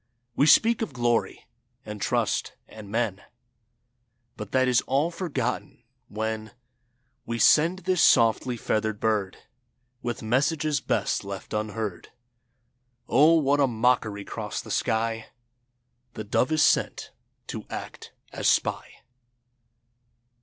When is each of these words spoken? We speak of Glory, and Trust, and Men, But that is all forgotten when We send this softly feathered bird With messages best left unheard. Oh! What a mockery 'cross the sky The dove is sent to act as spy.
We 0.35 0.47
speak 0.47 0.81
of 0.81 0.93
Glory, 0.93 1.45
and 1.85 2.01
Trust, 2.01 2.53
and 2.67 2.89
Men, 2.89 3.21
But 4.35 4.51
that 4.51 4.67
is 4.67 4.81
all 4.87 5.11
forgotten 5.11 5.83
when 6.07 6.53
We 7.27 7.37
send 7.37 7.83
this 7.85 8.03
softly 8.03 8.57
feathered 8.57 8.99
bird 8.99 9.37
With 10.01 10.23
messages 10.23 10.81
best 10.81 11.23
left 11.23 11.53
unheard. 11.53 12.09
Oh! 13.07 13.37
What 13.37 13.59
a 13.59 13.67
mockery 13.67 14.25
'cross 14.25 14.59
the 14.59 14.71
sky 14.71 15.27
The 16.15 16.23
dove 16.23 16.51
is 16.51 16.63
sent 16.63 17.11
to 17.49 17.67
act 17.69 18.11
as 18.31 18.47
spy. 18.47 19.03